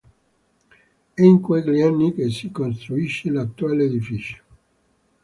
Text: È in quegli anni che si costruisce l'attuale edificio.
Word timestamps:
È 1.13 1.21
in 1.21 1.41
quegli 1.41 1.79
anni 1.81 2.15
che 2.15 2.31
si 2.31 2.49
costruisce 2.49 3.29
l'attuale 3.29 3.83
edificio. 3.83 4.37